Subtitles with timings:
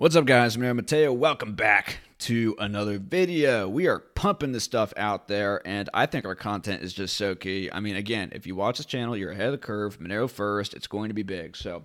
[0.00, 0.56] What's up, guys?
[0.56, 1.12] I'm Matteo.
[1.12, 3.68] Welcome back to another video.
[3.68, 7.34] We are pumping this stuff out there, and I think our content is just so
[7.34, 7.68] key.
[7.70, 10.00] I mean, again, if you watch this channel, you're ahead of the curve.
[10.00, 11.54] Monero first, it's going to be big.
[11.54, 11.84] So,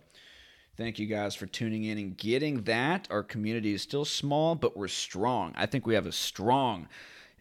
[0.77, 3.05] thank you guys for tuning in and getting that.
[3.11, 5.51] Our community is still small, but we're strong.
[5.57, 6.87] I think we have a strong,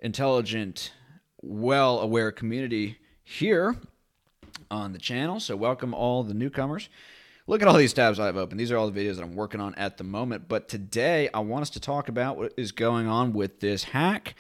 [0.00, 0.92] intelligent,
[1.40, 3.76] well aware community here
[4.72, 5.38] on the channel.
[5.38, 6.88] So, welcome all the newcomers.
[7.46, 8.58] Look at all these tabs I have opened.
[8.58, 10.48] These are all the videos that I'm working on at the moment.
[10.48, 14.34] But today, I want us to talk about what is going on with this hack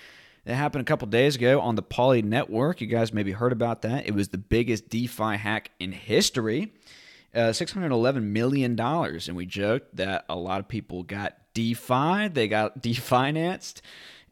[0.46, 2.80] that happened a couple days ago on the Poly Network.
[2.80, 4.06] You guys maybe heard about that.
[4.06, 6.72] It was the biggest DeFi hack in history.
[7.34, 8.80] Uh, $611 million.
[8.80, 13.82] And we joked that a lot of people got DeFi, they got definanced.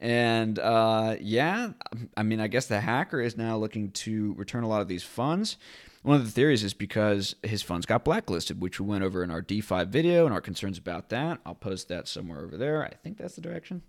[0.01, 1.73] And uh, yeah,
[2.17, 5.05] I mean, I guess the hacker is now looking to return a lot of these
[5.05, 5.59] funds.
[6.03, 9.31] One of the theories is because his funds got blacklisted, which we went over in
[9.31, 11.39] our DeFi video and our concerns about that.
[11.47, 12.85] I'll post that somewhere over there.
[12.85, 13.83] I think that's the direction.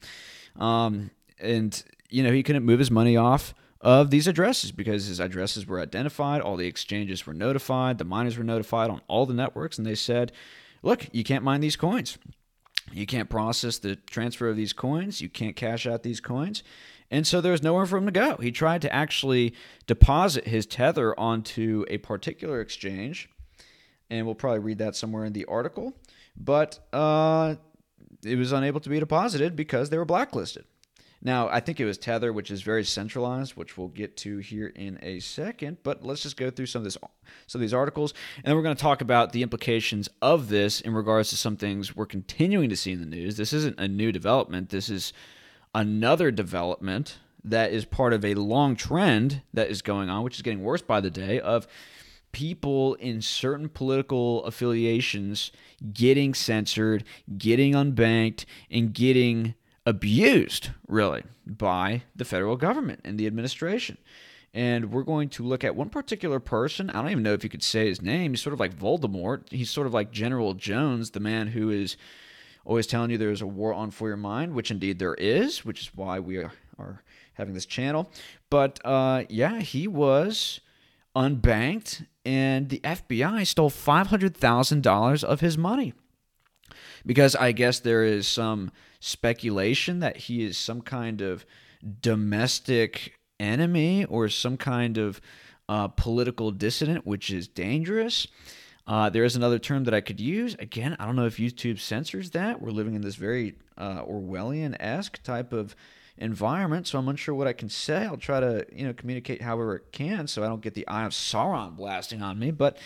[0.56, 5.20] Um, and, you know, he couldn't move his money off of these addresses because his
[5.20, 9.34] addresses were identified, all the exchanges were notified, the miners were notified on all the
[9.34, 10.32] networks, and they said,
[10.84, 12.18] look, you can't mine these coins.
[12.92, 15.20] You can't process the transfer of these coins.
[15.20, 16.64] You can't cash out these coins.
[17.12, 18.38] And so there was nowhere for him to go.
[18.38, 19.54] He tried to actually
[19.88, 23.30] deposit his tether onto a particular exchange,
[24.10, 25.94] and we'll probably read that somewhere in the article.
[26.36, 27.56] But uh,
[28.24, 30.66] it was unable to be deposited because they were blacklisted.
[31.26, 34.68] Now, I think it was Tether, which is very centralized, which we'll get to here
[34.68, 35.78] in a second.
[35.82, 36.98] But let's just go through some of this,
[37.48, 40.82] some of these articles, and then we're going to talk about the implications of this
[40.82, 43.38] in regards to some things we're continuing to see in the news.
[43.38, 44.70] This isn't a new development.
[44.70, 45.14] This is
[45.74, 50.42] another development that is part of a long trend that is going on, which is
[50.42, 51.68] getting worse by the day, of
[52.32, 55.52] people in certain political affiliations
[55.94, 57.04] getting censored,
[57.38, 59.54] getting unbanked, and getting
[59.86, 63.98] abused, really, by the federal government and the administration.
[64.54, 66.90] And we're going to look at one particular person.
[66.92, 68.34] I don't even know if you could say his name.
[68.34, 69.52] He's sort of like Voldemort.
[69.52, 71.98] He's sort of like General Jones, the man who is
[72.66, 75.82] always telling you there's a war on for your mind, which indeed there is, which
[75.82, 76.52] is why we are,
[77.34, 78.10] having this channel.
[78.50, 80.60] But uh, yeah, he was
[81.16, 85.94] unbanked, and the FBI stole $500,000 of his money.
[87.06, 91.46] Because I guess there is some speculation that he is some kind of
[92.02, 95.20] domestic enemy or some kind of
[95.68, 98.28] uh, political dissident, which is dangerous.
[98.86, 100.56] Uh, there is another term that I could use.
[100.60, 102.62] Again, I don't know if YouTube censors that.
[102.62, 105.76] We're living in this very uh, Orwellian esque type of
[106.18, 108.04] environment, so I'm unsure what I can say.
[108.04, 111.06] I'll try to you know communicate however it can, so I don't get the eye
[111.06, 112.52] of Sauron blasting on me.
[112.52, 112.78] But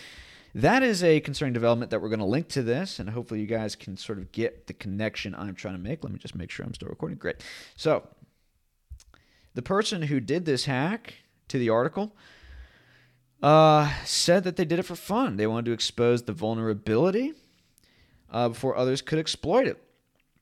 [0.54, 3.46] that is a concerning development that we're going to link to this, and hopefully you
[3.46, 6.04] guys can sort of get the connection I'm trying to make.
[6.04, 7.18] Let me just make sure I'm still recording.
[7.18, 7.42] Great.
[7.76, 8.06] So
[9.54, 11.14] the person who did this hack
[11.48, 12.14] to the article
[13.42, 15.36] uh, said that they did it for fun.
[15.36, 17.34] They wanted to expose the vulnerability
[18.30, 19.82] uh, before others could exploit it.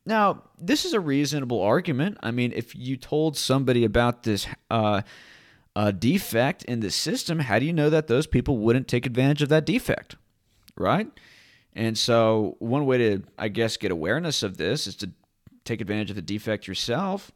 [0.04, 2.18] Now, this is a reasonable argument.
[2.22, 5.02] I mean, if you told somebody about this uh,
[5.74, 9.42] uh, defect in the system, how do you know that those people wouldn't take advantage
[9.42, 10.14] of that defect?
[10.76, 11.08] Right?
[11.74, 15.10] And so, one way to, I guess, get awareness of this is to
[15.64, 17.32] take advantage of the defect yourself.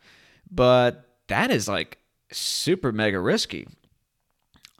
[0.50, 1.98] But that is like
[2.30, 3.66] super mega risky.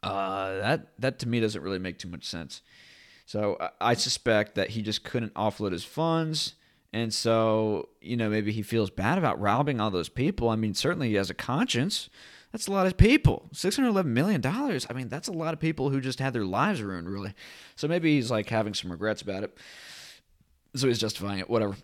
[0.03, 2.63] Uh, that that to me doesn't really make too much sense.
[3.27, 6.55] So I suspect that he just couldn't offload his funds,
[6.93, 10.49] and so you know maybe he feels bad about robbing all those people.
[10.49, 12.09] I mean, certainly he has a conscience.
[12.53, 13.49] That's a lot of people.
[13.53, 14.87] Six hundred eleven million dollars.
[14.91, 17.35] I mean, that's a lot of people who just had their lives ruined, really.
[17.77, 19.57] So maybe he's like having some regrets about it.
[20.75, 21.77] So he's justifying it, whatever.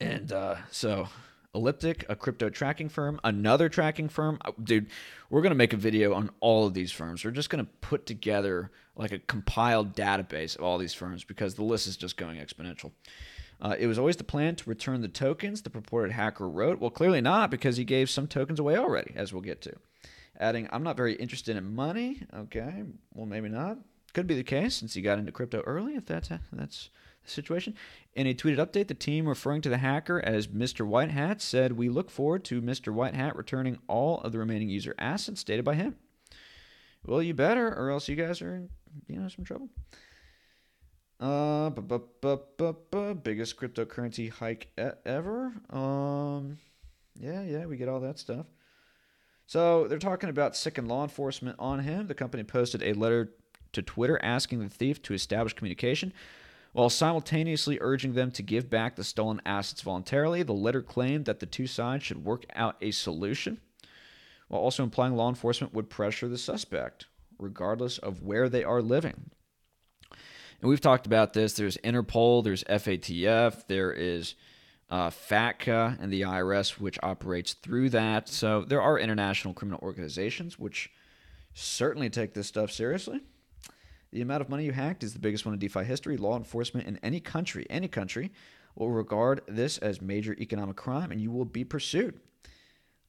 [0.00, 1.08] And uh, so
[1.54, 4.38] Elliptic, a crypto tracking firm, another tracking firm.
[4.44, 4.88] Uh, dude,
[5.30, 7.24] we're going to make a video on all of these firms.
[7.24, 11.54] We're just going to put together like a compiled database of all these firms because
[11.54, 12.92] the list is just going exponential.
[13.60, 16.80] Uh, it was always the plan to return the tokens the purported hacker wrote.
[16.80, 19.74] Well, clearly not because he gave some tokens away already, as we'll get to.
[20.38, 22.22] Adding, I'm not very interested in money.
[22.36, 22.82] Okay,
[23.12, 23.78] well, maybe not.
[24.14, 26.90] Could be the case since he got into crypto early, if that's, that's
[27.24, 27.74] the situation.
[28.14, 30.86] In a tweeted update, the team, referring to the hacker as Mr.
[30.86, 32.92] White Hat, said, We look forward to Mr.
[32.92, 35.96] White Hat returning all of the remaining user assets stated by him.
[37.04, 38.70] Well, you better, or else you guys are in
[39.08, 39.68] you know, some trouble.
[41.20, 45.52] Uh, bu- bu- bu- biggest cryptocurrency hike e- ever.
[45.70, 46.58] Um,
[47.18, 48.46] yeah, yeah, we get all that stuff.
[49.46, 52.06] So they're talking about sic law enforcement on him.
[52.06, 53.32] The company posted a letter
[53.74, 56.12] to Twitter asking the thief to establish communication
[56.72, 61.40] While simultaneously urging them to give back the stolen assets voluntarily, the letter claimed that
[61.40, 63.60] the two sides should work out a solution,
[64.48, 67.06] while also implying law enforcement would pressure the suspect,
[67.38, 69.30] regardless of where they are living.
[70.60, 71.52] And we've talked about this.
[71.52, 74.34] There's Interpol, there's FATF, there is
[74.90, 78.28] uh, FATCA and the IRS, which operates through that.
[78.28, 80.90] So there are international criminal organizations which
[81.52, 83.20] certainly take this stuff seriously.
[84.14, 86.16] The amount of money you hacked is the biggest one in DeFi history.
[86.16, 88.30] Law enforcement in any country, any country,
[88.76, 92.20] will regard this as major economic crime and you will be pursued.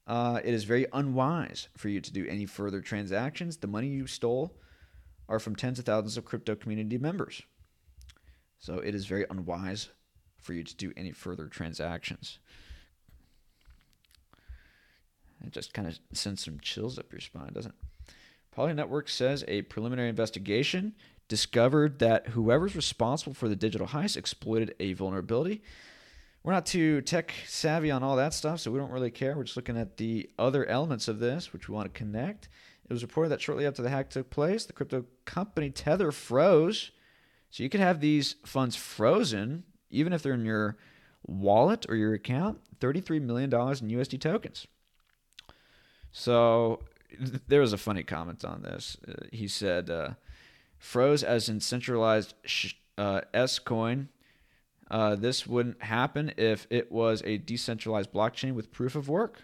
[0.08, 3.56] Uh, it is very unwise for you to do any further transactions.
[3.56, 4.58] The money you stole
[5.28, 7.40] are from tens of thousands of crypto community members.
[8.58, 9.90] So it is very unwise
[10.38, 12.40] for you to do any further transactions.
[15.46, 17.85] It just kind of sends some chills up your spine, doesn't it?
[18.56, 20.94] Poly Network says a preliminary investigation
[21.28, 25.62] discovered that whoever's responsible for the digital heist exploited a vulnerability.
[26.42, 29.36] We're not too tech savvy on all that stuff, so we don't really care.
[29.36, 32.48] We're just looking at the other elements of this, which we want to connect.
[32.88, 36.92] It was reported that shortly after the hack took place, the crypto company Tether froze.
[37.50, 40.78] So you could have these funds frozen, even if they're in your
[41.26, 44.66] wallet or your account, $33 million in USD tokens.
[46.10, 46.80] So
[47.48, 48.96] there was a funny comment on this.
[49.06, 50.10] Uh, he said, uh,
[50.78, 54.08] froze as in centralized sh- uh, S coin.
[54.90, 59.42] Uh, this wouldn't happen if it was a decentralized blockchain with proof of work.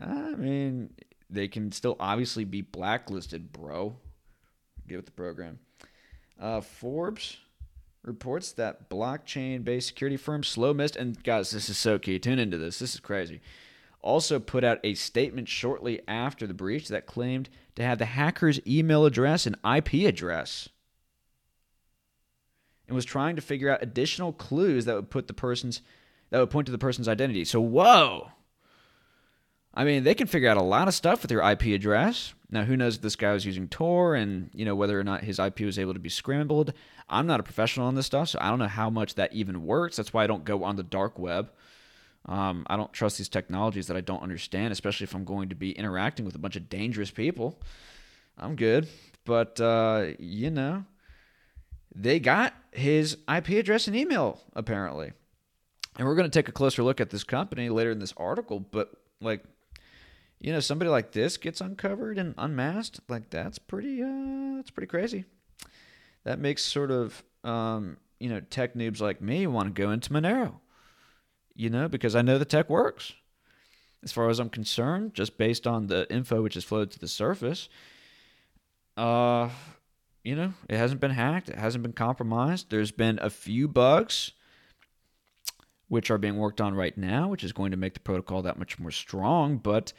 [0.00, 0.94] I mean,
[1.28, 3.96] they can still obviously be blacklisted, bro.
[4.88, 5.58] Get with the program.
[6.40, 7.36] Uh, Forbes
[8.02, 12.18] reports that blockchain based security firm SlowMist, and guys, this is so key.
[12.18, 12.78] Tune into this.
[12.78, 13.42] This is crazy
[14.02, 18.60] also put out a statement shortly after the breach that claimed to have the hacker's
[18.66, 20.68] email address and IP address
[22.86, 25.80] and was trying to figure out additional clues that would put the person's
[26.30, 27.44] that would point to the person's identity.
[27.44, 28.30] So whoa.
[29.72, 32.34] I mean, they can figure out a lot of stuff with your IP address.
[32.50, 35.22] Now, who knows if this guy was using Tor and, you know, whether or not
[35.22, 36.72] his IP was able to be scrambled.
[37.08, 39.64] I'm not a professional on this stuff, so I don't know how much that even
[39.64, 39.96] works.
[39.96, 41.52] That's why I don't go on the dark web.
[42.26, 45.54] Um, I don't trust these technologies that I don't understand, especially if I'm going to
[45.54, 47.58] be interacting with a bunch of dangerous people.
[48.38, 48.88] I'm good.
[49.24, 50.84] But, uh, you know,
[51.94, 55.12] they got his IP address and email, apparently.
[55.96, 58.60] And we're going to take a closer look at this company later in this article.
[58.60, 59.42] But, like,
[60.40, 64.86] you know, somebody like this gets uncovered and unmasked, like, that's pretty, uh, that's pretty
[64.86, 65.24] crazy.
[66.24, 70.10] That makes sort of, um, you know, tech noobs like me want to go into
[70.10, 70.54] Monero
[71.60, 73.12] you know, because I know the tech works.
[74.02, 77.06] As far as I'm concerned, just based on the info which has flowed to the
[77.06, 77.68] surface,
[78.96, 79.50] uh,
[80.24, 82.70] you know, it hasn't been hacked, it hasn't been compromised.
[82.70, 84.32] There's been a few bugs
[85.88, 88.58] which are being worked on right now, which is going to make the protocol that
[88.58, 89.58] much more strong.
[89.58, 89.92] But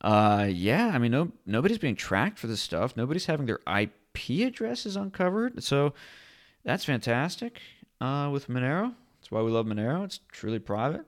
[0.00, 2.96] uh, yeah, I mean, no, nobody's being tracked for this stuff.
[2.96, 5.62] Nobody's having their IP addresses uncovered.
[5.62, 5.94] So
[6.64, 7.60] that's fantastic
[8.00, 8.94] uh, with Monero.
[9.28, 10.06] That's why we love Monero.
[10.06, 11.04] It's truly private.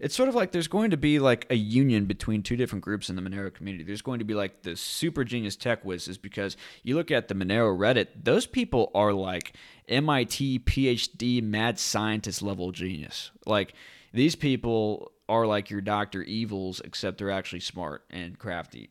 [0.00, 3.08] It's sort of like there's going to be like a union between two different groups
[3.08, 3.84] in the Monero community.
[3.84, 7.34] There's going to be like the super genius tech whizzes because you look at the
[7.34, 9.54] Monero Reddit, those people are like
[9.88, 13.30] MIT PhD mad scientist level genius.
[13.46, 13.74] Like
[14.12, 16.24] these people are like your Dr.
[16.24, 18.90] Evils, except they're actually smart and crafty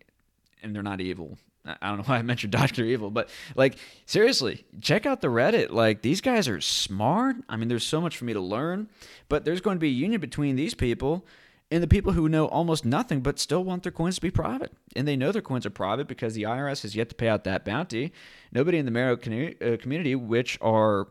[0.63, 1.37] and they're not evil.
[1.65, 5.71] I don't know why I mentioned Doctor Evil, but like seriously, check out the Reddit.
[5.71, 7.37] Like these guys are smart.
[7.47, 8.89] I mean, there's so much for me to learn,
[9.27, 11.25] but there's going to be a union between these people
[11.71, 14.71] and the people who know almost nothing but still want their coins to be private.
[14.95, 17.43] And they know their coins are private because the IRS has yet to pay out
[17.43, 18.11] that bounty.
[18.51, 21.07] Nobody in the Monero uh, community, which are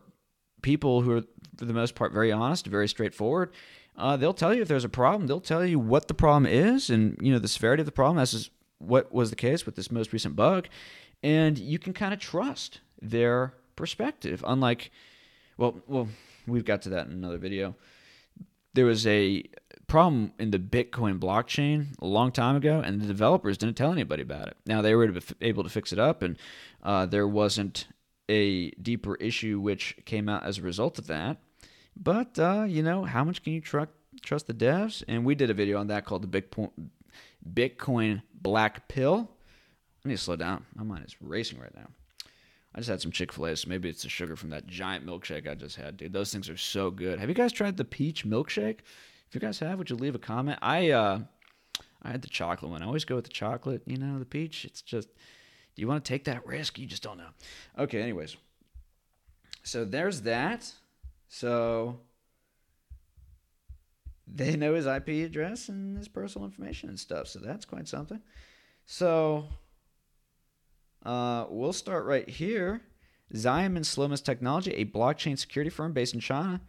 [0.63, 1.23] people who are
[1.57, 3.51] for the most part very honest, very straightforward,
[3.97, 5.27] uh, they'll tell you if there's a problem.
[5.27, 8.19] They'll tell you what the problem is and you know the severity of the problem
[8.21, 10.69] as what was the case with this most recent bug,
[11.23, 14.45] and you can kind of trust their perspective.
[14.47, 14.91] Unlike,
[15.57, 16.09] well, well,
[16.47, 17.75] we've got to that in another video.
[18.75, 19.45] There was a
[19.87, 24.23] problem in the Bitcoin blockchain a long time ago, and the developers didn't tell anybody
[24.23, 24.57] about it.
[24.67, 26.37] Now they were able to fix it up, and
[26.83, 27.89] uh, there wasn't
[28.29, 31.39] a deeper issue which came out as a result of that.
[31.97, 33.85] But uh, you know, how much can you tr-
[34.23, 35.03] trust the devs?
[35.09, 36.71] And we did a video on that called the Bitcoin
[37.55, 39.31] Bitcoin black pill.
[40.05, 40.65] I need to slow down.
[40.75, 41.89] My mind is racing right now.
[42.75, 45.05] I just had some Chick fil A, so maybe it's the sugar from that giant
[45.05, 46.13] milkshake I just had, dude.
[46.13, 47.19] Those things are so good.
[47.19, 48.81] Have you guys tried the peach milkshake?
[49.29, 50.59] If you guys have, would you leave a comment?
[50.63, 51.21] I uh
[52.03, 52.83] I had the chocolate one.
[52.83, 54.65] I always go with the chocolate, you know, the peach.
[54.65, 56.79] It's just Do you want to take that risk?
[56.79, 57.31] You just don't know.
[57.79, 58.37] Okay, anyways.
[59.63, 60.73] So there's that.
[61.29, 62.01] So
[64.35, 67.29] they know his IP address and his personal information and stuff.
[67.29, 68.21] So that's quite something.
[68.87, 69.47] So
[71.05, 72.83] uh, we'll start right here.
[73.35, 76.61] Xiamen SlowMist Technology, a blockchain security firm based in China,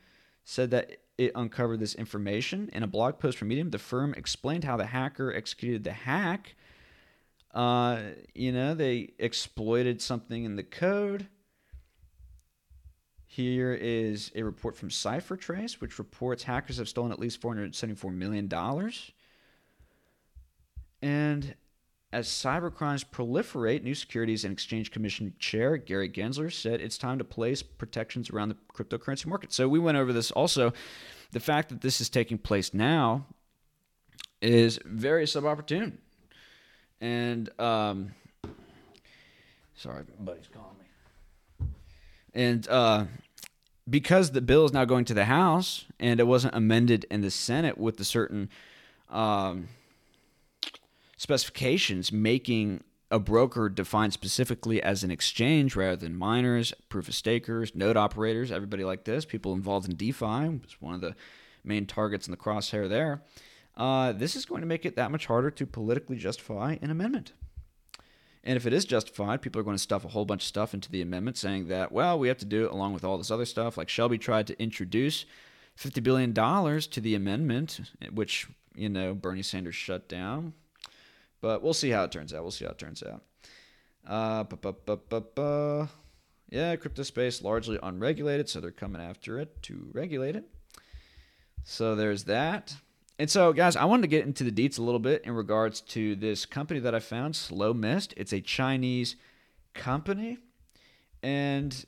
[0.44, 2.70] said that it uncovered this information.
[2.74, 6.56] In a blog post from Medium, the firm explained how the hacker executed the hack.
[7.54, 8.00] Uh,
[8.36, 11.28] you know, they exploited something in the code.
[13.32, 18.52] Here is a report from CipherTrace, which reports hackers have stolen at least $474 million.
[21.04, 21.54] And
[22.12, 27.24] as cybercrimes proliferate, New Securities and Exchange Commission Chair Gary Gensler said it's time to
[27.24, 29.54] place protections around the cryptocurrency market.
[29.54, 30.74] So we went over this also.
[31.32, 33.28] The fact that this is taking place now
[34.42, 35.98] is very subopportune.
[37.00, 38.16] And um,
[39.76, 40.89] sorry, buddy's calling me.
[42.34, 43.06] And uh,
[43.90, 47.32] because the bill is now going to the House and it wasn't amended in the
[47.32, 48.50] Senate with the certain
[49.10, 49.68] um,
[51.18, 57.74] specifications making a broker defined specifically as an exchange rather than miners, proof of stakers,
[57.74, 61.16] node operators, everybody like this, people involved in DeFi, is one of the
[61.64, 63.24] main targets in the crosshair there.
[63.76, 67.34] Uh, this is going to make it that much harder to politically justify an amendment.
[68.44, 70.74] And if it is justified, people are going to stuff a whole bunch of stuff
[70.74, 73.32] into the amendment saying that, well, we have to do it along with all this
[73.32, 73.78] other stuff.
[73.78, 75.26] Like Shelby tried to introduce
[75.78, 77.82] $50 billion to the amendment,
[78.14, 80.54] which, you know, Bernie Sanders shut down.
[81.42, 82.42] But we'll see how it turns out.
[82.44, 83.24] We'll see how it turns out.
[84.06, 85.88] Uh,
[86.50, 90.46] yeah, crypto space largely unregulated, so they're coming after it to regulate it.
[91.64, 92.76] So there's that.
[93.20, 95.82] And so, guys, I wanted to get into the deets a little bit in regards
[95.82, 98.14] to this company that I found, SlowMist.
[98.16, 99.18] It's a Chinese
[99.74, 100.38] company.
[101.22, 101.86] And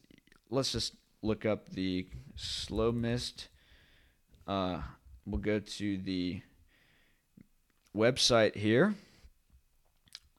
[0.49, 2.05] let's just look up the
[2.37, 3.47] SlowMist.
[4.45, 4.81] Uh,
[5.25, 6.41] we'll go to the
[7.95, 8.93] website here.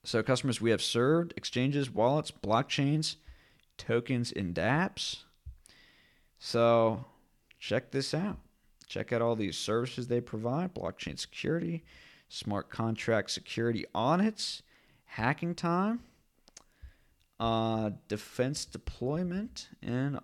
[0.05, 3.17] So, customers we have served, exchanges, wallets, blockchains,
[3.79, 5.23] tokens, and dApps.
[6.39, 7.07] So,
[7.59, 8.37] check this out.
[8.93, 11.83] Check out all these services they provide blockchain security,
[12.29, 14.63] smart contract security audits,
[15.07, 16.01] hacking time,
[17.41, 20.19] uh, defense deployment, and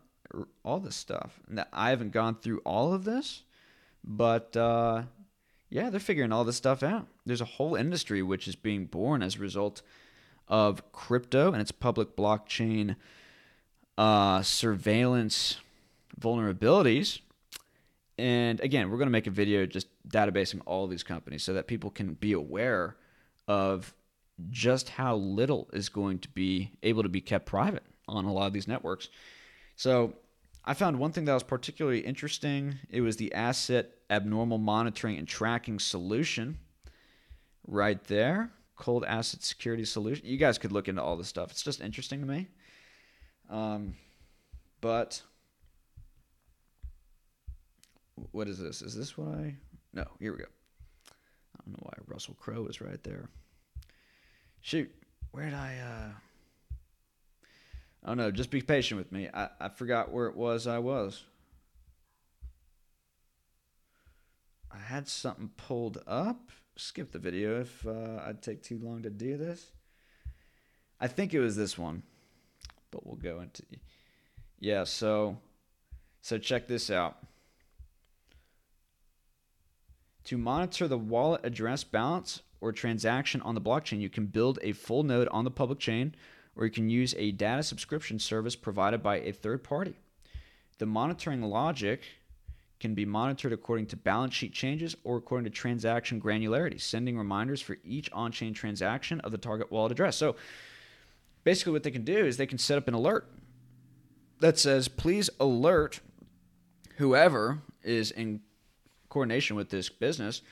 [0.63, 1.41] all this stuff.
[1.49, 3.43] Now, I haven't gone through all of this,
[4.05, 5.05] but uh,
[5.71, 7.07] yeah, they're figuring all this stuff out.
[7.25, 9.81] There's a whole industry which is being born as a result
[10.47, 12.97] of crypto and its public blockchain
[13.97, 15.57] uh, surveillance
[16.21, 17.21] vulnerabilities.
[18.19, 21.69] And again, we're going to make a video just databasing all these companies so that
[21.69, 22.97] people can be aware
[23.47, 23.95] of
[24.51, 28.47] just how little is going to be able to be kept private on a lot
[28.47, 29.09] of these networks.
[29.77, 30.15] So
[30.65, 32.79] I found one thing that was particularly interesting.
[32.91, 36.59] It was the asset abnormal monitoring and tracking solution
[37.67, 38.51] right there.
[38.77, 40.27] Cold asset security solution.
[40.27, 41.51] You guys could look into all this stuff.
[41.51, 42.49] It's just interesting to me.
[43.51, 43.95] Um,
[44.81, 45.23] but
[48.33, 48.83] what is this?
[48.83, 49.57] Is this what I?
[49.93, 50.45] No, here we go.
[51.57, 53.29] I don't know why Russell Crowe is right there.
[54.61, 54.91] Shoot,
[55.33, 55.77] where did I?
[55.79, 56.13] uh
[58.05, 59.29] Oh no, just be patient with me.
[59.33, 61.25] I, I forgot where it was I was.
[64.71, 66.51] I had something pulled up.
[66.77, 69.73] Skip the video if uh, I'd take too long to do this.
[71.01, 72.05] I think it was this one,
[72.91, 73.65] but we'll go into.
[74.61, 75.39] Yeah, so
[76.21, 77.19] so check this out.
[80.29, 84.73] To monitor the wallet address balance or transaction on the blockchain, you can build a
[84.73, 86.15] full node on the public chain
[86.55, 89.95] or you can use a data subscription service provided by a third party.
[90.77, 92.03] The monitoring logic
[92.79, 97.63] can be monitored according to balance sheet changes or according to transaction granularity, sending reminders
[97.63, 100.17] for each on chain transaction of the target wallet address.
[100.17, 100.37] So
[101.43, 103.27] basically, what they can do is they can set up an alert
[104.41, 106.01] that says, please alert
[106.97, 108.43] whoever is in
[109.09, 110.43] coordination with this business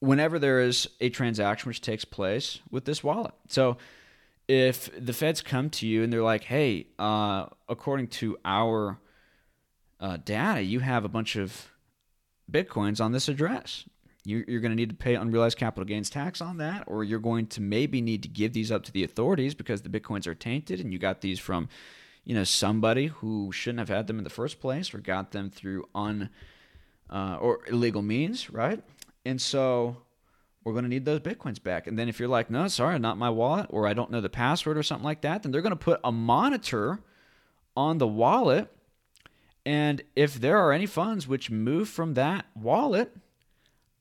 [0.00, 3.34] whenever there is a transaction which takes place with this wallet.
[3.48, 3.76] So
[4.48, 8.98] if the feds come to you and they're like, hey, uh, according to our
[10.00, 11.70] uh, data, you have a bunch of
[12.50, 13.84] bitcoins on this address.
[14.24, 17.20] You, you're going to need to pay unrealized capital gains tax on that, or you're
[17.20, 20.34] going to maybe need to give these up to the authorities because the bitcoins are
[20.34, 21.68] tainted and you got these from,
[22.24, 25.50] you know, somebody who shouldn't have had them in the first place or got them
[25.50, 26.30] through un
[27.08, 28.82] uh, or illegal means, right?
[29.24, 29.96] And so
[30.64, 31.86] we're going to need those bitcoins back.
[31.86, 34.28] And then if you're like, no, sorry, not my wallet, or I don't know the
[34.28, 37.00] password or something like that, then they're going to put a monitor
[37.76, 38.68] on the wallet.
[39.64, 43.14] And if there are any funds which move from that wallet,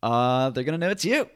[0.04, 1.30] uh, they're going to know it's you.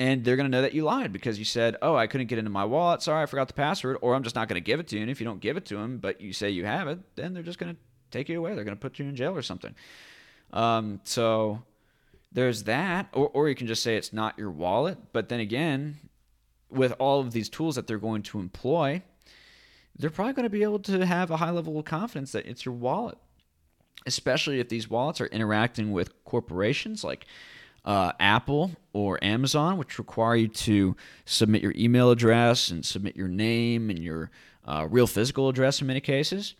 [0.00, 2.38] And they're going to know that you lied because you said, oh, I couldn't get
[2.38, 3.02] into my wallet.
[3.02, 3.98] Sorry, I forgot the password.
[4.00, 5.02] Or I'm just not going to give it to you.
[5.02, 7.34] And if you don't give it to them, but you say you have it, then
[7.34, 7.80] they're just going to
[8.10, 8.54] take you away.
[8.54, 9.74] They're going to put you in jail or something.
[10.54, 11.62] Um, so
[12.32, 14.96] there's that, or, or you can just say it's not your wallet.
[15.12, 15.98] But then again,
[16.70, 19.02] with all of these tools that they're going to employ,
[19.98, 22.64] they're probably going to be able to have a high level of confidence that it's
[22.64, 23.18] your wallet,
[24.06, 27.26] especially if these wallets are interacting with corporations like
[27.84, 33.28] uh, Apple or Amazon, which require you to submit your email address and submit your
[33.28, 34.30] name and your
[34.66, 36.54] uh, real physical address in many cases.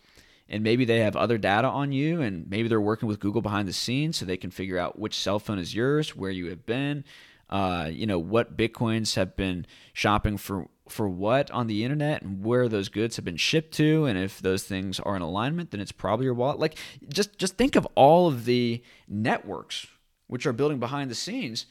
[0.49, 3.69] And maybe they have other data on you and maybe they're working with google behind
[3.69, 6.65] the scenes so they can figure out which cell phone is yours where you have
[6.65, 7.05] been
[7.49, 12.43] uh, you know what bitcoins have been shopping for for what on the internet and
[12.43, 14.05] where those goods have been shipped to.
[14.05, 16.59] And if those things are in alignment then it's probably your wallet.
[16.59, 16.77] Like
[17.09, 19.87] just just think of all of the networks
[20.31, 21.65] which are building behind the scenes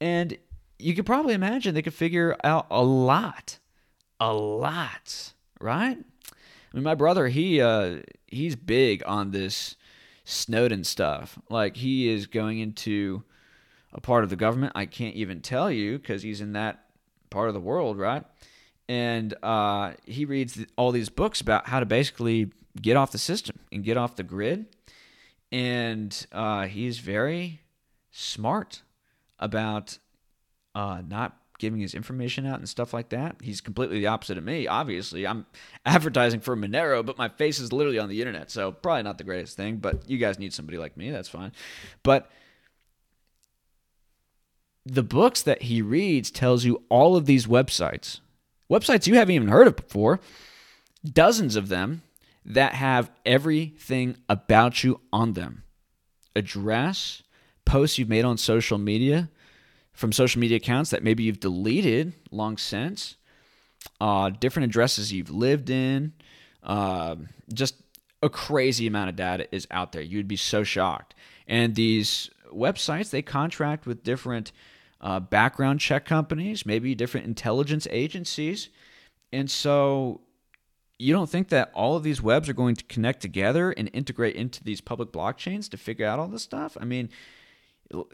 [0.00, 0.36] and
[0.78, 3.58] you could probably imagine they could figure out a lot
[4.20, 5.98] a lot right
[6.72, 9.76] I mean, my brother, he uh, he's big on this
[10.24, 11.38] Snowden stuff.
[11.50, 13.24] Like he is going into
[13.92, 16.86] a part of the government I can't even tell you because he's in that
[17.30, 18.24] part of the world, right?
[18.88, 22.50] And uh, he reads all these books about how to basically
[22.80, 24.66] get off the system and get off the grid.
[25.50, 27.60] And uh, he's very
[28.12, 28.82] smart
[29.38, 29.98] about
[30.74, 33.36] uh, not giving his information out and stuff like that.
[33.42, 34.66] He's completely the opposite of me.
[34.66, 35.46] Obviously, I'm
[35.86, 39.24] advertising for Monero, but my face is literally on the internet, so probably not the
[39.24, 39.76] greatest thing.
[39.76, 41.10] But you guys need somebody like me.
[41.10, 41.52] That's fine.
[42.02, 42.30] But
[44.84, 48.20] the books that he reads tells you all of these websites,
[48.70, 50.20] websites you haven't even heard of before,
[51.04, 52.02] dozens of them
[52.44, 55.62] that have everything about you on them
[56.34, 57.22] address,
[57.72, 59.30] posts you've made on social media,
[59.94, 63.16] from social media accounts that maybe you've deleted long since,
[63.98, 66.12] uh, different addresses you've lived in,
[66.64, 67.16] uh,
[67.50, 67.76] just
[68.22, 70.02] a crazy amount of data is out there.
[70.02, 71.14] You'd be so shocked.
[71.48, 74.52] And these websites, they contract with different
[75.00, 78.68] uh, background check companies, maybe different intelligence agencies.
[79.32, 80.20] And so
[80.98, 84.36] you don't think that all of these webs are going to connect together and integrate
[84.36, 86.76] into these public blockchains to figure out all this stuff?
[86.78, 87.08] I mean,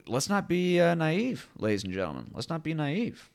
[0.07, 2.31] let's not be uh, naive, ladies and gentlemen.
[2.33, 3.31] Let's not be naive.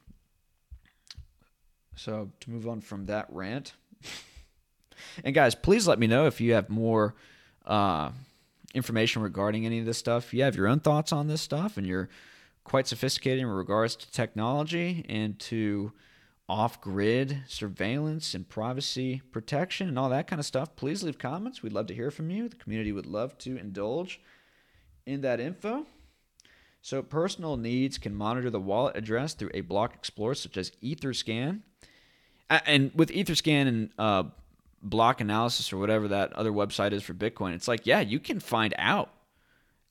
[1.96, 3.74] So, to move on from that rant,
[5.24, 7.16] and guys, please let me know if you have more
[7.66, 8.12] uh,
[8.74, 10.34] information regarding any of this stuff.
[10.34, 12.10] You have your own thoughts on this stuff and you're
[12.64, 15.92] quite sophisticated in regards to technology and to
[16.50, 21.64] off grid surveillance and privacy protection and all that kind of stuff, please leave comments.
[21.64, 22.50] We'd love to hear from you.
[22.50, 24.20] The community would love to indulge
[25.06, 25.86] in that info.
[26.84, 31.62] So personal needs can monitor the wallet address through a block explorer such as Etherscan.
[32.50, 34.24] And with Etherscan and uh,
[34.82, 38.42] block analysis or whatever that other website is for Bitcoin, it's like, yeah, you can
[38.42, 39.12] find out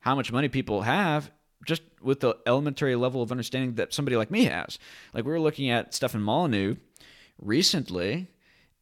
[0.01, 1.31] how much money people have
[1.65, 4.79] just with the elementary level of understanding that somebody like me has.
[5.15, 6.77] Like we were looking at Stefan Molyneux
[7.41, 8.29] recently,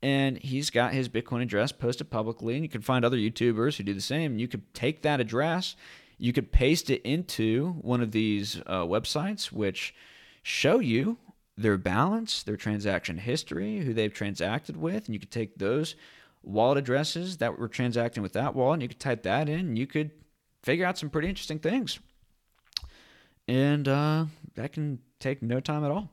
[0.03, 3.85] and he's got his Bitcoin address posted publicly, and you can find other YouTubers who
[3.85, 4.41] do the same.
[4.41, 5.77] You could take that address
[6.21, 9.95] you could paste it into one of these uh, websites, which
[10.43, 11.17] show you
[11.57, 15.97] their balance, their transaction history, who they've transacted with, and you could take those
[16.43, 19.79] wallet addresses that were transacting with that wallet, and you could type that in, and
[19.79, 20.11] you could
[20.63, 21.99] figure out some pretty interesting things.
[23.49, 26.11] And uh, that can take no time at all.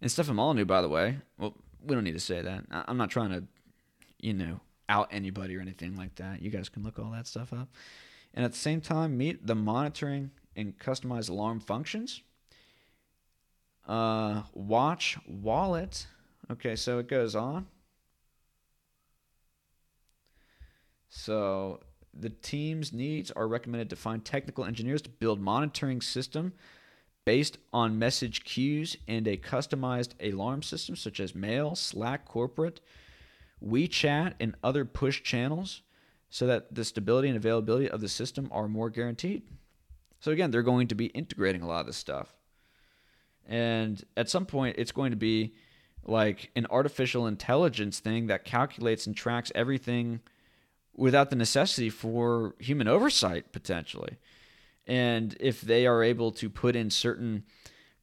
[0.00, 2.64] And Stefan Molyneux, by the way, well, we don't need to say that.
[2.70, 3.44] I'm not trying to,
[4.20, 6.40] you know, out anybody or anything like that.
[6.40, 7.68] You guys can look all that stuff up
[8.34, 12.22] and at the same time meet the monitoring and customized alarm functions.
[13.86, 16.06] Uh, watch wallet.
[16.50, 17.66] Okay, so it goes on.
[21.08, 21.80] So
[22.14, 26.52] the team's needs are recommended to find technical engineers to build monitoring system
[27.24, 32.80] based on message queues and a customized alarm system such as mail, Slack, corporate,
[33.64, 35.82] WeChat, and other push channels
[36.32, 39.42] so that the stability and availability of the system are more guaranteed.
[40.18, 42.34] So again, they're going to be integrating a lot of this stuff.
[43.46, 45.52] And at some point it's going to be
[46.06, 50.20] like an artificial intelligence thing that calculates and tracks everything
[50.96, 54.16] without the necessity for human oversight potentially.
[54.86, 57.44] And if they are able to put in certain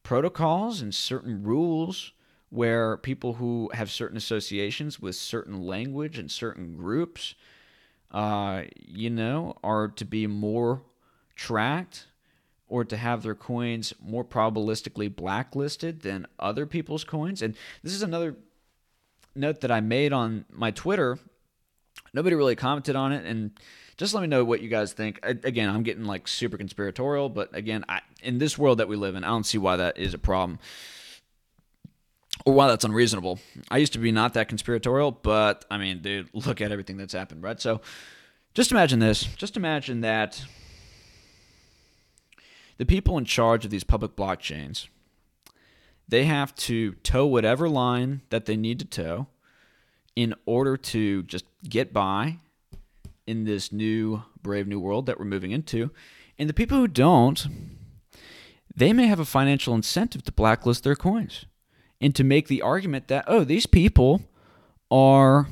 [0.04, 2.14] protocols and certain rules
[2.50, 7.34] where people who have certain associations with certain language and certain groups,
[8.12, 10.82] uh, you know, are to be more
[11.36, 12.08] tracked
[12.68, 17.42] or to have their coins more probabilistically blacklisted than other people's coins.
[17.42, 18.36] And this is another
[19.36, 21.18] note that I made on my Twitter.
[22.14, 23.52] Nobody really commented on it, and
[23.98, 25.20] just let me know what you guys think.
[25.22, 29.16] Again, I'm getting like super conspiratorial, but again, I, in this world that we live
[29.16, 30.60] in, I don't see why that is a problem
[32.52, 33.40] why that's unreasonable.
[33.70, 37.14] I used to be not that conspiratorial, but I mean, dude, look at everything that's
[37.14, 37.60] happened, right?
[37.60, 37.82] So
[38.54, 39.24] just imagine this.
[39.24, 40.44] Just imagine that
[42.78, 44.88] the people in charge of these public blockchains
[46.10, 49.28] they have to toe whatever line that they need to toe
[50.16, 52.38] in order to just get by
[53.28, 55.92] in this new brave new world that we're moving into
[56.40, 57.48] and the people who don't
[58.76, 61.46] they may have a financial incentive to blacklist their coins
[62.02, 64.22] and to make the argument that oh these people
[64.92, 65.48] are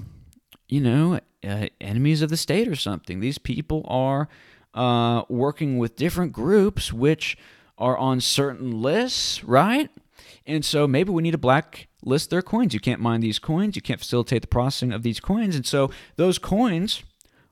[0.68, 3.20] you know uh, enemies of the state or something.
[3.20, 4.28] These people are
[4.74, 7.38] uh, working with different groups which
[7.78, 9.90] are on certain lists right?
[10.46, 12.74] And so maybe we need to blacklist their coins.
[12.74, 13.76] You can't mine these coins.
[13.76, 15.56] You can't facilitate the processing of these coins.
[15.56, 17.04] And so those coins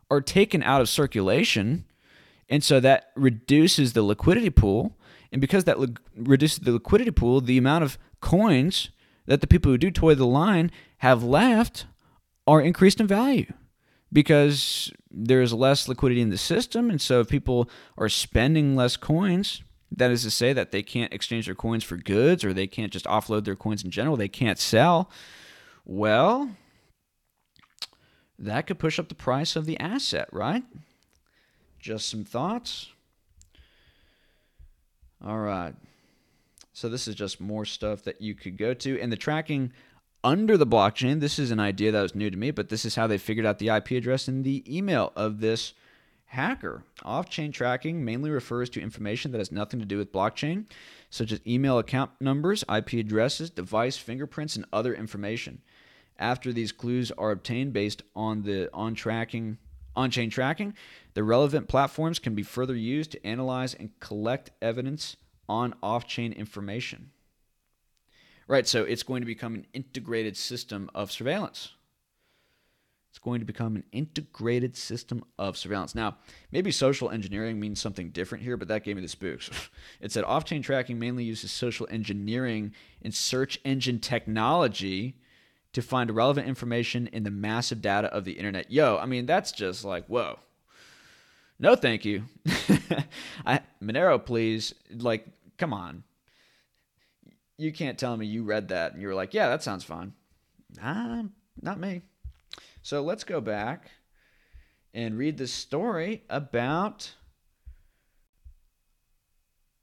[0.09, 1.85] are taken out of circulation.
[2.49, 4.97] And so that reduces the liquidity pool
[5.35, 8.89] and because that li- reduces the liquidity pool the amount of coins
[9.25, 11.87] that the people who do toy the line have left
[12.47, 13.51] are increased in value
[14.13, 16.89] because there's less liquidity in the system.
[16.89, 21.13] And so if people are spending less coins, that is to say that they can't
[21.13, 24.29] exchange their coins for goods or they can't just offload their coins in general, they
[24.29, 25.11] can't sell.
[25.83, 26.51] Well,
[28.39, 30.63] that could push up the price of the asset, right?
[31.77, 32.87] Just some thoughts.
[35.23, 35.73] All right.
[36.73, 38.99] So this is just more stuff that you could go to.
[38.99, 39.71] And the tracking
[40.23, 42.95] under the blockchain, this is an idea that was new to me, but this is
[42.95, 45.73] how they figured out the IP address and the email of this
[46.25, 46.83] hacker.
[47.03, 50.65] Off chain tracking mainly refers to information that has nothing to do with blockchain,
[51.09, 55.61] such as email account numbers, IP addresses, device fingerprints, and other information.
[56.17, 59.57] After these clues are obtained based on the on tracking
[59.95, 60.73] on-chain tracking,
[61.15, 65.15] the relevant platforms can be further used to analyze and collect evidence
[65.49, 67.11] on off chain information.
[68.47, 71.71] Right, so it's going to become an integrated system of surveillance.
[73.09, 75.95] It's going to become an integrated system of surveillance.
[75.95, 76.17] Now,
[76.51, 79.49] maybe social engineering means something different here, but that gave me the spooks.
[80.01, 85.15] it said off chain tracking mainly uses social engineering and search engine technology
[85.71, 88.69] to find relevant information in the massive data of the internet.
[88.69, 90.39] Yo, I mean, that's just like, whoa.
[91.59, 92.23] No, thank you.
[93.45, 94.73] I, Monero, please.
[94.91, 96.03] Like, come on.
[97.57, 100.13] You can't tell me you read that and you were like, yeah, that sounds fine.
[100.81, 101.23] Nah,
[101.61, 102.01] not me.
[102.81, 103.89] So let's go back
[104.93, 107.13] and read the story about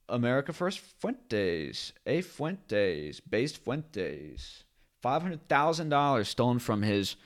[0.08, 4.64] America First Fuentes, A Fuentes, based Fuentes.
[5.02, 7.16] $500,000 stolen from his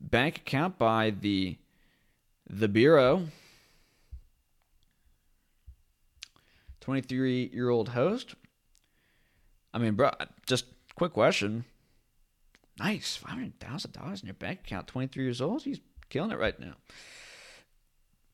[0.00, 1.56] bank account by the
[2.48, 3.26] the bureau
[6.84, 8.34] 23 year old host.
[9.72, 10.10] I mean, bro,
[10.46, 11.64] just quick question.
[12.78, 14.86] Nice, five hundred thousand dollars in your bank account.
[14.86, 15.62] Twenty three years old.
[15.62, 16.74] He's killing it right now.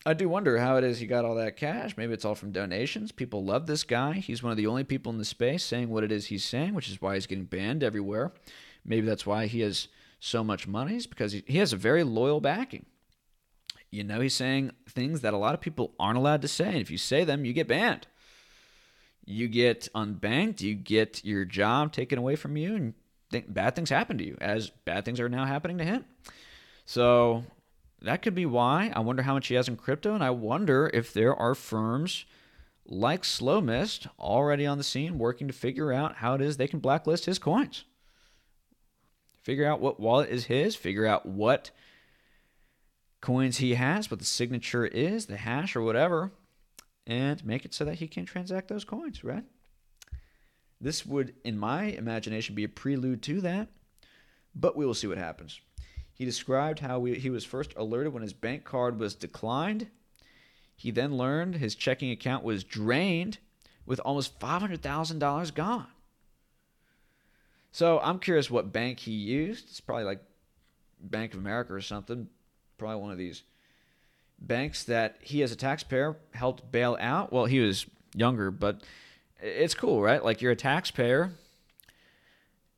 [0.05, 1.97] I do wonder how it is he got all that cash.
[1.97, 3.13] Maybe it's all from donations.
[3.13, 4.15] People love this guy.
[4.15, 6.75] He's one of the only people in the space saying what it is he's saying,
[6.75, 8.33] which is why he's getting banned everywhere.
[8.85, 9.87] Maybe that's why he has
[10.19, 10.97] so much money.
[10.97, 12.87] Is because he, he has a very loyal backing.
[13.93, 16.67] You know, he's saying things that a lot of people aren't allowed to say.
[16.67, 18.09] And if you say them, you get banned
[19.25, 22.95] you get unbanked, you get your job taken away from you, and
[23.31, 26.05] th- bad things happen to you, as bad things are now happening to him.
[26.85, 27.45] So
[28.03, 28.93] that could be why.
[28.95, 32.25] I wonder how much he has in crypto, and I wonder if there are firms
[32.87, 36.81] like SlowMist already on the scene working to figure out how it is they can
[36.81, 37.85] blacklist his coins.
[39.43, 41.71] Figure out what wallet is his, figure out what
[43.21, 46.33] coins he has, what the signature is, the hash or whatever,
[47.11, 49.43] and make it so that he can transact those coins, right?
[50.81, 53.69] This would, in my imagination, be a prelude to that,
[54.55, 55.61] but we will see what happens.
[56.15, 59.89] He described how we, he was first alerted when his bank card was declined.
[60.77, 63.39] He then learned his checking account was drained
[63.85, 65.89] with almost $500,000 gone.
[67.73, 69.69] So I'm curious what bank he used.
[69.69, 70.23] It's probably like
[71.01, 72.29] Bank of America or something,
[72.79, 73.43] probably one of these
[74.41, 77.33] banks that he as a taxpayer helped bail out.
[77.33, 78.83] Well, he was younger, but
[79.41, 80.25] it's cool, right?
[80.25, 81.33] Like you're a taxpayer,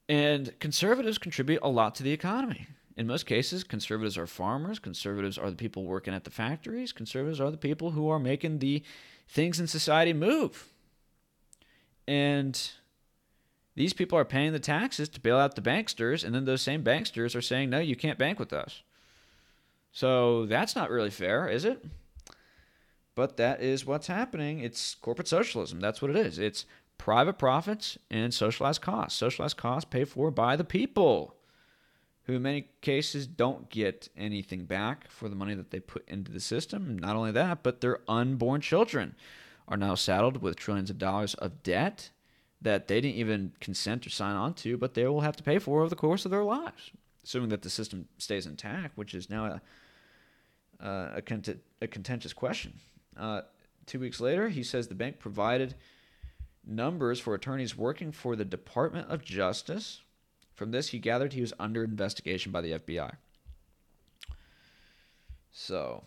[0.09, 2.67] and conservatives contribute a lot to the economy.
[2.97, 7.41] In most cases, conservatives are farmers, conservatives are the people working at the factories, conservatives
[7.41, 8.83] are the people who are making the
[9.29, 10.69] things in society move.
[12.07, 12.61] And
[13.75, 16.85] these people are paying the taxes to bail out the banksters, and then those same
[16.85, 18.83] banksters are saying, no, you can't bank with us.
[19.93, 21.85] So that's not really fair, is it?
[23.15, 24.61] But that is what's happening.
[24.61, 25.81] It's corporate socialism.
[25.81, 26.39] That's what it is.
[26.39, 26.65] It's
[26.97, 29.19] private profits and socialized costs.
[29.19, 31.37] Socialized costs paid for by the people,
[32.25, 36.33] who in many cases don't get anything back for the money that they put into
[36.33, 36.99] the system.
[36.99, 39.15] Not only that, but their unborn children
[39.69, 42.11] are now saddled with trillions of dollars of debt
[42.63, 45.59] that they didn't even consent or sign on to, but they will have to pay
[45.59, 46.93] for over the course of their lives,
[47.25, 49.61] assuming that the system stays intact, which is now
[50.81, 52.75] a, uh, a, cont- a contentious question.
[53.17, 53.43] Uh,
[53.87, 55.75] two weeks later, he says the bank provided
[56.67, 60.03] numbers for attorneys working for the Department of Justice.
[60.55, 63.17] From this, he gathered he was under investigation by the FBI.
[65.51, 66.05] So,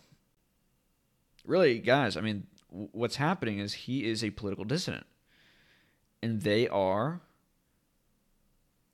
[1.44, 5.06] really, guys, I mean, what's happening is he is a political dissident.
[6.22, 7.20] And they are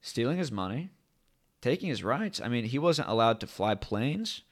[0.00, 0.90] stealing his money,
[1.62, 2.40] taking his rights.
[2.40, 4.42] I mean, he wasn't allowed to fly planes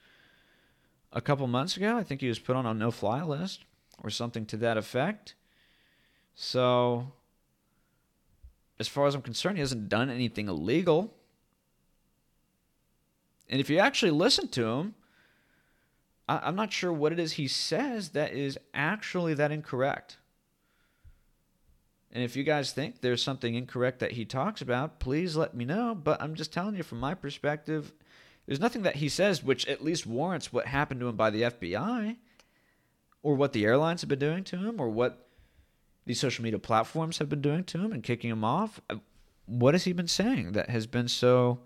[1.13, 1.97] a couple months ago.
[1.97, 3.65] I think he was put on a no fly list
[4.01, 5.35] or something to that effect.
[6.33, 7.11] So,
[8.79, 11.13] as far as I'm concerned, he hasn't done anything illegal.
[13.49, 14.95] And if you actually listen to him,
[16.29, 20.17] I- am not sure what it is he says that is actually that incorrect.
[22.13, 25.63] And if you guys think there's something incorrect that he talks about, please let me
[25.63, 25.95] know.
[25.95, 27.93] But I'm just telling you from my perspective,
[28.45, 31.43] there's nothing that he says which at least warrants what happened to him by the
[31.43, 32.17] FBI
[33.23, 35.27] or what the airlines have been doing to him or what
[36.05, 38.81] these social media platforms have been doing to him and kicking him off.
[38.89, 38.95] Uh,
[39.45, 41.59] what has he been saying that has been so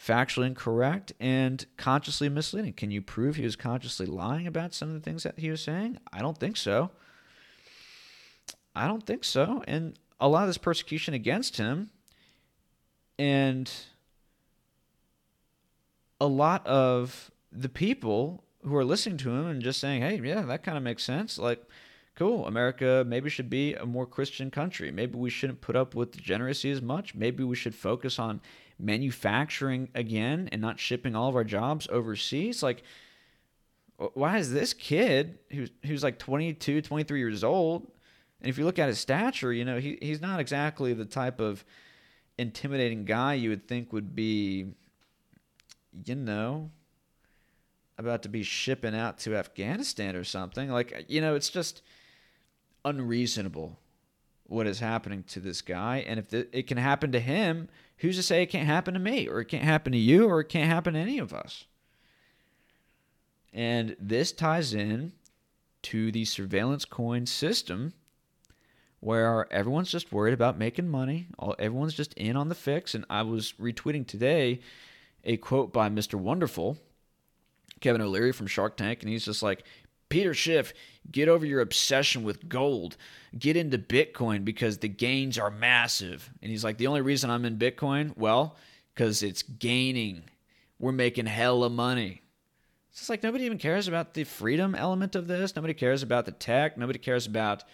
[0.00, 2.72] factually incorrect and consciously misleading?
[2.72, 5.62] Can you prove he was consciously lying about some of the things that he was
[5.62, 5.98] saying?
[6.12, 6.90] I don't think so.
[8.74, 9.62] I don't think so.
[9.66, 11.90] And a lot of this persecution against him
[13.18, 13.70] and
[16.20, 20.42] a lot of the people who are listening to him and just saying, hey, yeah,
[20.42, 21.38] that kind of makes sense.
[21.38, 21.62] Like,
[22.14, 24.92] cool, America maybe should be a more Christian country.
[24.92, 27.14] Maybe we shouldn't put up with degeneracy as much.
[27.14, 28.40] Maybe we should focus on
[28.78, 32.62] manufacturing again and not shipping all of our jobs overseas.
[32.62, 32.82] Like,
[34.14, 37.90] why is this kid who's, who's like 22, 23 years old,
[38.42, 41.40] and if you look at his stature, you know, he, he's not exactly the type
[41.40, 41.64] of
[42.36, 44.74] intimidating guy you would think would be
[46.06, 46.70] you know,
[47.98, 50.70] about to be shipping out to Afghanistan or something.
[50.70, 51.82] Like, you know, it's just
[52.84, 53.78] unreasonable
[54.44, 55.98] what is happening to this guy.
[56.06, 59.28] And if it can happen to him, who's to say it can't happen to me
[59.28, 61.64] or it can't happen to you or it can't happen to any of us?
[63.52, 65.12] And this ties in
[65.82, 67.92] to the surveillance coin system
[69.02, 71.26] where everyone's just worried about making money.
[71.36, 72.94] All, everyone's just in on the fix.
[72.94, 74.60] And I was retweeting today
[75.24, 76.14] a quote by Mr.
[76.14, 76.78] Wonderful,
[77.80, 79.64] Kevin O'Leary from Shark Tank, and he's just like,
[80.08, 80.72] Peter Schiff,
[81.10, 82.96] get over your obsession with gold.
[83.36, 86.30] Get into Bitcoin because the gains are massive.
[86.40, 88.56] And he's like, the only reason I'm in Bitcoin, well,
[88.94, 90.22] because it's gaining.
[90.78, 92.22] We're making hella money.
[92.90, 95.56] It's just like nobody even cares about the freedom element of this.
[95.56, 96.78] Nobody cares about the tech.
[96.78, 97.64] Nobody cares about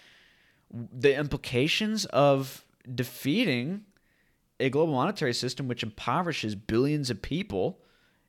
[0.70, 3.84] the implications of defeating
[4.60, 7.80] a global monetary system which impoverishes billions of people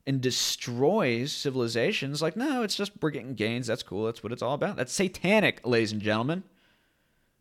[0.05, 2.21] and destroys civilizations.
[2.21, 3.67] Like, no, it's just we're getting gains.
[3.67, 4.05] That's cool.
[4.05, 4.75] That's what it's all about.
[4.75, 6.43] That's satanic, ladies and gentlemen.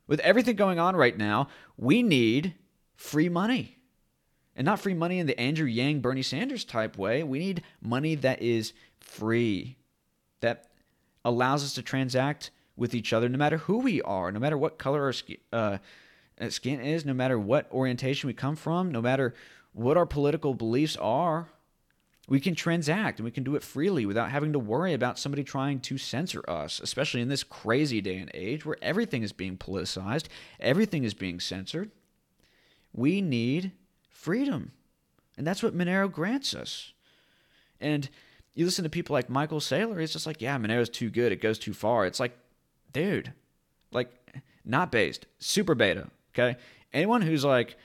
[0.07, 2.55] With everything going on right now, we need
[2.97, 3.77] free money.
[4.57, 7.23] And not free money in the Andrew Yang, Bernie Sanders type way.
[7.23, 9.77] We need money that is free,
[10.41, 10.69] that
[11.25, 14.79] allows us to transact with each other no matter who we are, no matter what
[14.79, 15.37] color our skin.
[15.53, 15.79] Uh,
[16.49, 19.35] skin is, no matter what orientation we come from, no matter
[19.73, 21.49] what our political beliefs are,
[22.29, 25.43] we can transact and we can do it freely without having to worry about somebody
[25.43, 29.57] trying to censor us, especially in this crazy day and age where everything is being
[29.57, 30.27] politicized,
[30.61, 31.91] everything is being censored.
[32.93, 33.73] We need
[34.11, 34.73] freedom.
[35.37, 36.93] And that's what Monero grants us.
[37.81, 38.09] And
[38.55, 41.33] you listen to people like Michael Saylor, he's just like, yeah, Monero's too good.
[41.33, 42.07] It goes too far.
[42.07, 42.37] It's like,
[42.93, 43.33] dude,
[43.93, 44.11] like,
[44.65, 46.09] not based, super beta.
[46.35, 46.59] Okay.
[46.93, 47.77] Anyone who's like,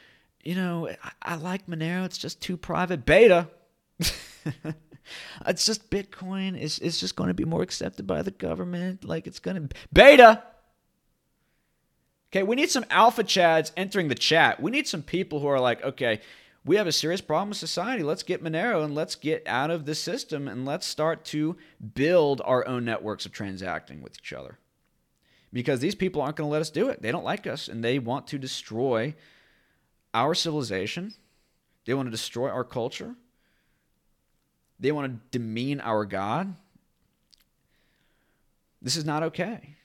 [0.43, 3.05] you know, I, I like Monero, it's just too private.
[3.05, 3.47] Beta.
[5.47, 6.61] it's just Bitcoin.
[6.61, 9.03] It's, it's just going to be more accepted by the government.
[9.03, 10.43] Like it's going to beta.
[12.31, 14.59] Okay, we need some alpha chads entering the chat.
[14.59, 16.19] We need some people who are like, okay,
[16.65, 18.03] we have a serious problem with society.
[18.03, 21.57] Let's get Monero and let's get out of the system and let's start to
[21.93, 24.57] build our own networks of transacting with each other.
[25.53, 27.01] Because these people aren't going to let us do it.
[27.01, 29.13] They don't like us and they want to destroy
[30.13, 31.13] our civilization.
[31.85, 33.15] They want to destroy our culture.
[34.79, 36.55] They want to demean our God.
[38.81, 39.75] This is not okay.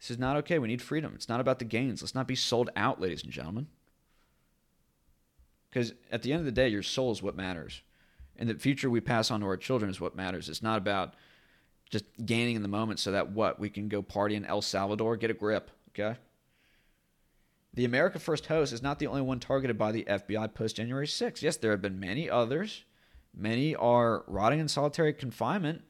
[0.00, 0.58] This is not okay.
[0.58, 1.12] We need freedom.
[1.14, 2.02] It's not about the gains.
[2.02, 3.68] Let's not be sold out, ladies and gentlemen.
[5.70, 7.82] Because at the end of the day, your soul is what matters.
[8.36, 10.48] And the future we pass on to our children is what matters.
[10.48, 11.14] It's not about
[11.90, 13.58] just gaining in the moment so that what?
[13.60, 16.18] We can go party in El Salvador, get a grip, okay?
[17.74, 21.06] The America First host is not the only one targeted by the FBI post January
[21.06, 21.42] 6th.
[21.42, 22.84] Yes, there have been many others.
[23.36, 25.82] Many are rotting in solitary confinement.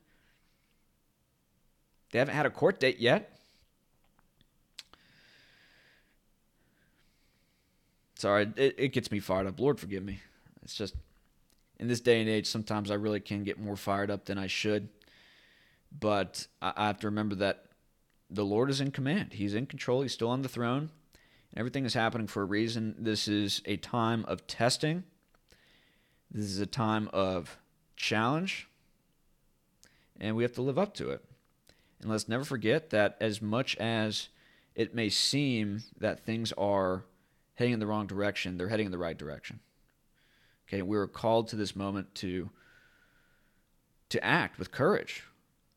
[2.11, 3.39] They haven't had a court date yet.
[8.15, 9.61] Sorry, it, it gets me fired up.
[9.61, 10.21] Lord, forgive me.
[10.63, 10.95] It's just
[11.79, 14.47] in this day and age, sometimes I really can get more fired up than I
[14.47, 14.89] should.
[15.99, 17.67] But I, have to remember that
[18.29, 19.35] the Lord is in command.
[19.35, 20.03] He's in control.
[20.03, 20.91] He's still on the throne.
[21.57, 22.97] Everything is happening for a reason.
[22.99, 25.05] This is a time of testing.
[26.31, 27.59] This is a time of
[27.97, 28.69] challenge.
[30.19, 31.25] And we have to live up to it.
[32.01, 34.29] And let's never forget that as much as
[34.75, 37.05] it may seem that things are
[37.55, 39.61] heading in the wrong direction, they're heading in the right direction.
[40.69, 42.51] Okay, we were called to this moment to
[44.09, 45.25] to act with courage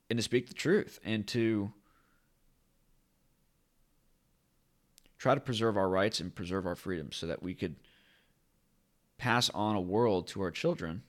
[0.09, 1.71] and to speak the truth and to
[5.17, 7.75] try to preserve our rights and preserve our freedoms so that we could
[9.17, 11.01] pass on a world to our children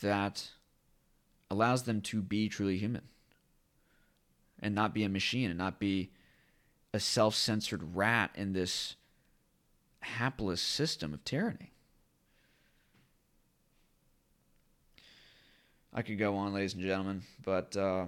[0.00, 0.50] that
[1.50, 3.02] allows them to be truly human
[4.60, 6.10] and not be a machine and not be
[6.92, 8.96] a self-censored rat in this
[10.00, 11.72] hapless system of tyranny.
[15.92, 18.06] I could go on, ladies and gentlemen, but uh,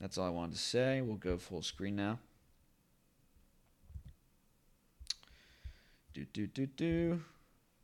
[0.00, 1.00] that's all I wanted to say.
[1.00, 2.18] We'll go full screen now.
[6.12, 7.22] Do, do, do, do.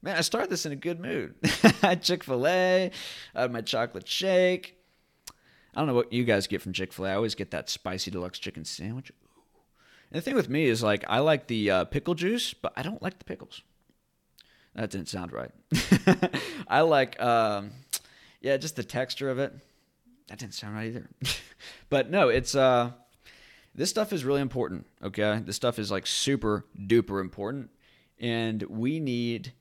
[0.02, 1.34] Man, I started this in a good mood.
[2.00, 2.90] Chick fil A,
[3.34, 4.76] I had my chocolate shake.
[5.74, 7.10] I don't know what you guys get from Chick fil A.
[7.10, 9.10] I always get that spicy deluxe chicken sandwich.
[10.10, 12.82] And the thing with me is like I like the uh, pickle juice, but I
[12.82, 13.62] don't like the pickles.
[14.74, 15.50] That didn't sound right.
[16.68, 17.72] I like, um,
[18.40, 19.52] yeah, just the texture of it.
[20.28, 21.08] That didn't sound right either.
[21.90, 22.90] but no, it's uh,
[23.74, 24.86] this stuff is really important.
[25.02, 27.70] Okay, this stuff is like super duper important,
[28.18, 29.52] and we need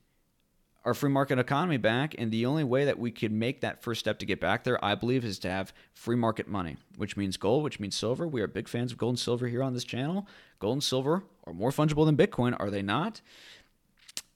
[0.84, 2.14] our free market economy back.
[2.18, 4.82] And the only way that we could make that first step to get back there,
[4.82, 8.26] I believe, is to have free market money, which means gold, which means silver.
[8.26, 10.26] We are big fans of gold and silver here on this channel.
[10.58, 13.20] Gold and silver are more fungible than Bitcoin, are they not?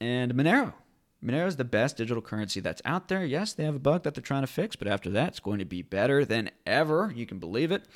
[0.01, 0.75] And Monero.
[1.25, 3.25] Monero is the best digital currency that's out there.
[3.25, 5.59] Yes, they have a bug that they're trying to fix, but after that, it's going
[5.59, 7.13] to be better than ever.
[7.15, 7.87] You can believe it.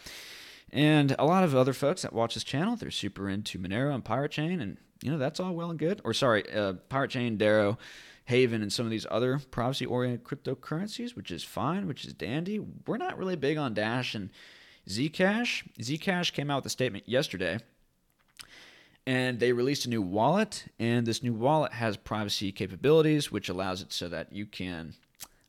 [0.71, 4.05] And a lot of other folks that watch this channel, they're super into Monero and
[4.05, 6.01] Pirate Chain, and you know that's all well and good.
[6.05, 7.79] Or sorry, uh, Pirate Chain, Zano,
[8.27, 12.59] Haven and some of these other privacy oriented cryptocurrencies, which is fine, which is dandy.
[12.59, 14.29] We're not really big on Dash and
[14.87, 15.67] Zcash.
[15.79, 17.59] Zcash came out with a statement yesterday
[19.09, 23.81] and they released a new wallet and this new wallet has privacy capabilities which allows
[23.83, 24.94] it so that you can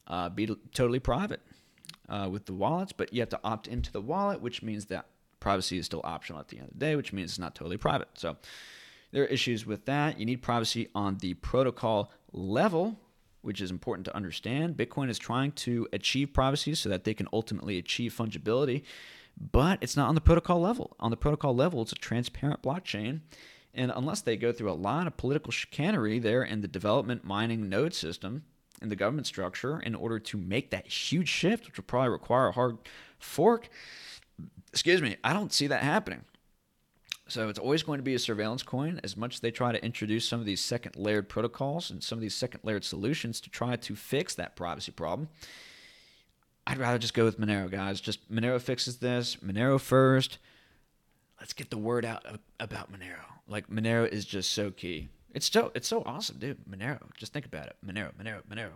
[0.07, 1.41] uh, be totally private
[2.07, 5.05] uh, with the wallets but you have to opt into the wallet which means that
[5.39, 7.77] privacy is still optional at the end of the day which means it's not totally
[7.77, 8.35] private so
[9.11, 10.19] there are issues with that.
[10.19, 12.99] You need privacy on the protocol level,
[13.41, 14.77] which is important to understand.
[14.77, 18.83] Bitcoin is trying to achieve privacy so that they can ultimately achieve fungibility,
[19.39, 20.95] but it's not on the protocol level.
[20.99, 23.21] On the protocol level, it's a transparent blockchain.
[23.73, 27.69] And unless they go through a lot of political chicanery there in the development mining
[27.69, 28.43] node system
[28.81, 32.47] in the government structure in order to make that huge shift, which will probably require
[32.47, 32.77] a hard
[33.19, 33.69] fork,
[34.71, 36.25] excuse me, I don't see that happening.
[37.27, 39.83] So it's always going to be a surveillance coin as much as they try to
[39.85, 43.51] introduce some of these second layered protocols and some of these second layered solutions to
[43.51, 45.29] try to fix that privacy problem.
[46.69, 47.99] I'd rather just go with Monero, guys.
[47.99, 49.37] Just Monero fixes this.
[49.37, 50.37] Monero first.
[51.39, 52.23] Let's get the word out
[52.59, 53.25] about Monero.
[53.47, 55.07] Like Monero is just so key.
[55.33, 56.59] It's so it's so awesome, dude.
[56.69, 56.99] Monero.
[57.17, 57.75] Just think about it.
[57.83, 58.73] Monero, Monero, Monero.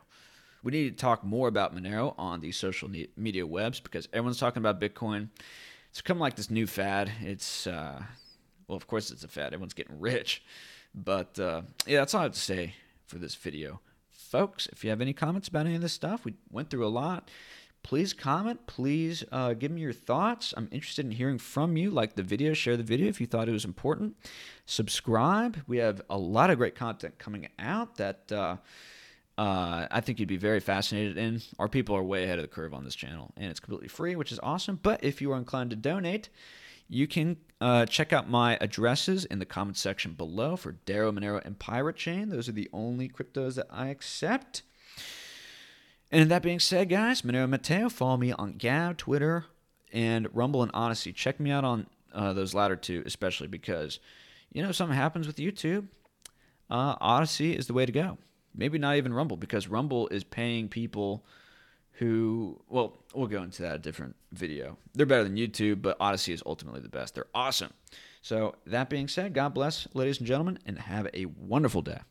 [0.63, 4.61] We need to talk more about Monero on the social media webs because everyone's talking
[4.61, 5.29] about Bitcoin.
[5.91, 7.11] It's become like this new fad.
[7.21, 8.01] It's uh,
[8.67, 9.53] well, of course it's a fad.
[9.53, 10.41] Everyone's getting rich.
[10.95, 12.73] But uh, yeah, that's all I have to say
[13.05, 13.81] for this video.
[14.09, 16.89] Folks, if you have any comments about any of this stuff, we went through a
[16.89, 17.29] lot.
[17.83, 18.65] Please comment.
[18.65, 20.53] Please uh, give me your thoughts.
[20.55, 21.91] I'm interested in hearing from you.
[21.91, 24.15] Like the video, share the video if you thought it was important.
[24.65, 25.57] Subscribe.
[25.67, 28.57] We have a lot of great content coming out that uh,
[29.37, 31.41] uh, I think you'd be very fascinated in.
[31.59, 34.15] Our people are way ahead of the curve on this channel, and it's completely free,
[34.15, 34.79] which is awesome.
[34.81, 36.29] But if you are inclined to donate,
[36.87, 41.43] you can uh, check out my addresses in the comment section below for Zano, Monero,
[41.43, 42.29] and Pirate Chain.
[42.29, 44.61] Those are the only cryptos that I accept.
[46.13, 49.45] And that being said, guys, Monero Matteo, follow me on Gab, Twitter,
[49.91, 51.11] and Rumble and Odysee.
[51.11, 53.99] Check me out on uh, those latter two, especially because,
[54.51, 55.87] you know, if something happens with YouTube,
[56.69, 58.19] uh, Odysee is the way to go.
[58.53, 61.25] Maybe not even Rumble, because Rumble is paying people
[61.93, 64.77] who, well, we'll go into that a different video.
[64.93, 67.15] They're better than YouTube, but Odysee is ultimately the best.
[67.15, 67.73] They're awesome.
[68.21, 72.01] So, that being said, God bless, ladies and gentlemen, and have a wonderful day.